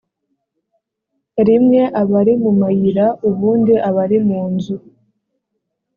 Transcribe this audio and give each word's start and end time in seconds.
rimwe 1.47 1.81
aba 2.01 2.15
ari 2.21 2.33
mu 2.43 2.51
mayira 2.59 3.05
ubundi 3.29 3.73
aba 3.87 3.99
ari 4.05 4.17
munzu 4.27 4.75